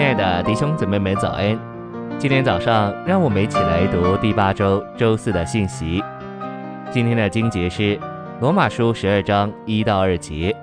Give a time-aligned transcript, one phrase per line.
[0.00, 1.58] 亲爱的弟兄姊妹们，早安！
[2.18, 6.02] 今天早上，让我们一起来读第八周周四的信息。
[6.90, 8.00] 今天的经节是
[8.40, 10.56] 罗马书十二章一到二节。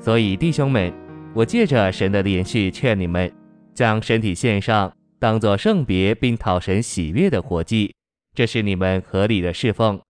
[0.00, 0.92] 所以，弟兄们，
[1.34, 3.32] 我借着神的连续劝你们，
[3.74, 7.94] 将身体献上，当作圣别并讨神喜悦的活祭，
[8.34, 10.00] 这是你们合理的侍奉。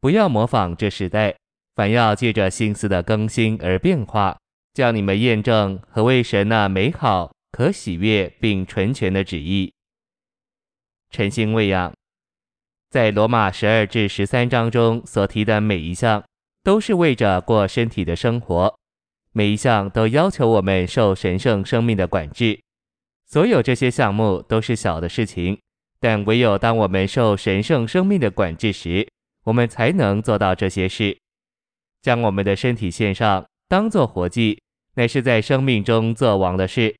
[0.00, 1.34] 不要模仿这时代，
[1.74, 4.36] 反要借着心思的更新而变化。
[4.74, 9.72] 叫你们验证何为神那美好、可喜悦并纯全的旨意。
[11.10, 11.92] 诚心喂养，
[12.90, 16.24] 在罗马十二至十三章中所提的每一项，
[16.62, 18.78] 都是为着过身体的生活，
[19.32, 22.60] 每一项都要求我们受神圣生命的管制。
[23.26, 25.58] 所有这些项目都是小的事情，
[26.00, 29.08] 但唯有当我们受神圣生命的管制时，
[29.44, 31.16] 我们才能做到这些事，
[32.02, 34.60] 将我们的身体献上，当做活祭。
[34.98, 36.96] 乃是在生命中做王的事。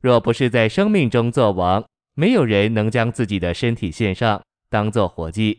[0.00, 1.84] 若不是在生命中作王，
[2.14, 5.58] 没有人能将自己的身体献上，当做活祭。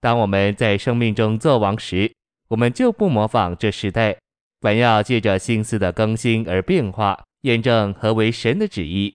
[0.00, 2.12] 当我们在生命中作王时，
[2.48, 4.16] 我们就不模仿这时代，
[4.60, 9.14] 反要借着心思的更新而变化，验证何为神的旨意。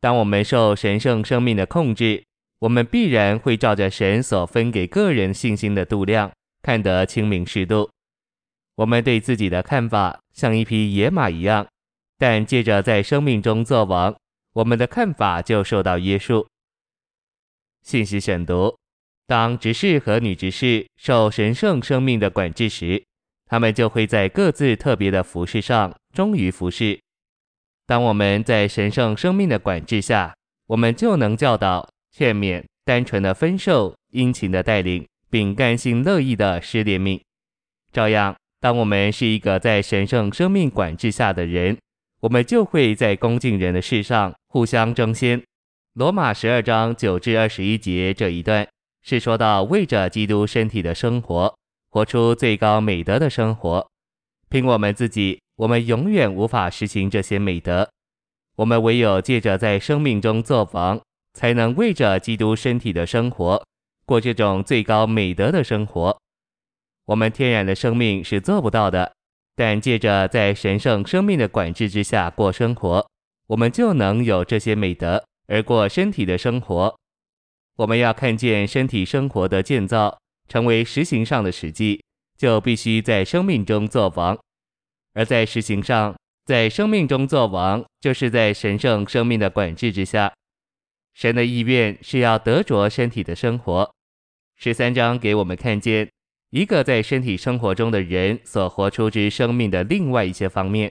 [0.00, 2.24] 当我们受神圣生命的控制，
[2.60, 6.32] 我们必然会照着神所分给个人信心的度量，
[6.62, 7.90] 看得清明适度。
[8.76, 11.66] 我们对自己的看法像一匹野马一样，
[12.18, 14.14] 但借着在生命中作王，
[14.54, 16.46] 我们的看法就受到约束。
[17.82, 18.76] 信息选读：
[19.26, 23.04] 当执事和女执事受神圣生命的管制时，
[23.46, 26.98] 他们就会在各自特别的服饰上忠于服饰。
[27.86, 30.34] 当我们在神圣生命的管制下，
[30.66, 37.20] 我们就能教导、劝勉、单纯的分受、殷勤的带领，并甘心乐意的施怜悯。
[37.92, 38.34] 照样。
[38.60, 41.78] 当我们是一个在神圣生命管制下的人，
[42.20, 45.40] 我们就会在恭敬人的事上互相争先。
[45.94, 48.66] 罗马十二章九至二十一节这一段
[49.02, 51.54] 是说到为着基督身体的生活，
[51.90, 53.88] 活出最高美德的生活。
[54.48, 57.88] 凭我们自己，我们永远无法实行这些美德。
[58.56, 61.00] 我们唯有借着在生命中作王，
[61.34, 63.64] 才能为着基督身体的生活，
[64.04, 66.18] 过这种最高美德的生活。
[67.06, 69.14] 我们天然的生命是做不到的，
[69.58, 73.04] 但借着在神圣生命的管制之下过生活，
[73.48, 76.96] 我们就能有这些美德而过身体的生活。
[77.74, 80.16] 我们要看见身体生活的建造
[80.48, 82.00] 成为实行上的实际，
[82.36, 84.38] 就必须在生命中作王。
[85.14, 86.14] 而在实行上，
[86.44, 90.32] 在生命中作王，就是在神圣生命的管制之下。
[91.14, 93.92] 神的意愿是要得着身体的生活。
[94.54, 96.08] 十三章给我们看见。
[96.50, 100.90] 一个在身体生活中的人所活出之生命的另外一些方面，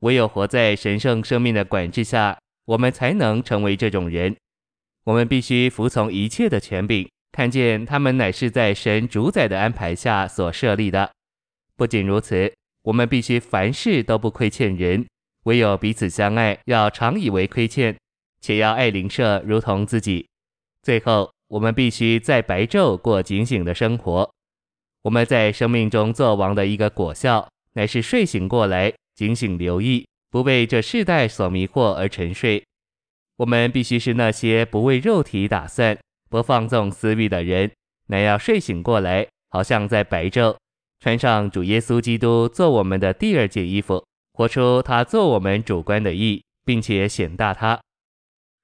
[0.00, 4.36] 唯有活在神圣生命的管制下，我们才能成为这种人。
[5.04, 11.12] 我们必须服从一切的权柄，看见他们乃是在神主宰的安排下所设立的。
[11.76, 15.06] 不仅如此，我们必须凡事都不亏欠人，
[15.44, 17.96] 唯有彼此相爱，要常以为亏欠，
[18.40, 20.26] 且要爱邻舍如同自己。
[20.82, 24.28] 最后，我们必须在白昼过警醒的生活。
[25.02, 32.62] 我们在生命中作王的一个果效，乃是睡醒过来，警醒留意，不被这世代所迷惑而沉睡。
[33.38, 35.98] 我们必须是那些不为肉体打算、
[36.30, 37.72] 不放纵私欲的人，
[38.06, 40.56] 乃要睡醒过来，好像在白昼，
[41.00, 47.80] 穿上主耶稣基督做我们的第二件衣服，活出他做我们主观的义，并且显大他。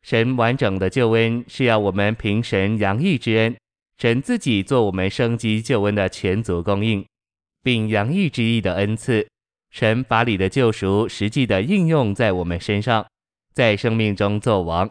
[0.03, 3.57] 神完整的救恩是要我们凭神洋溢之恩。
[3.99, 7.05] 神自己做我们生机救恩的全足供应，
[7.65, 9.27] 并洋溢之意的恩赐。
[9.71, 13.05] 神法理的救赎实际的应用在我们身上，
[13.53, 14.89] 在生命中作王。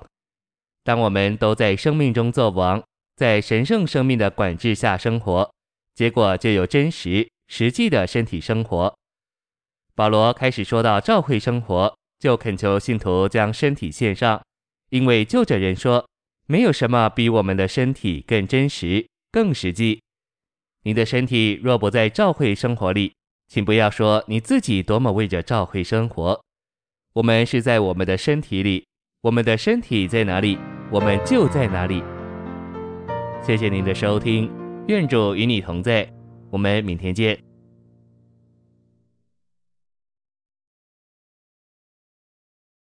[0.83, 2.83] 当我们都在生命中作王，
[3.15, 5.49] 在神圣生命的管制下生活，
[5.95, 8.93] 结果就有真实实际的身体生活。
[9.95, 14.43] 保罗开始说到教会生活，就恳求信徒将身体献上，
[14.89, 16.05] 因为就着人说。
[16.49, 20.01] 没有什么比我们的身体更真实、更实际。
[20.83, 23.13] 你的身体若不在教会生活里，
[23.49, 26.41] 请不要说你自己多么为着教会生活。
[27.13, 28.85] 我们是在我们的身体里，
[29.21, 30.57] 我们的身体在哪里，
[30.89, 32.01] 我们就在哪里。
[33.41, 34.49] 谢谢您的收听，
[34.87, 36.09] 愿主与你同在，
[36.49, 37.46] 我们明天见。